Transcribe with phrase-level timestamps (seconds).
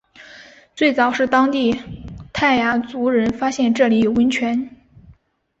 [0.73, 1.79] 最早是当地
[2.33, 4.67] 泰雅族人发现这里有温泉。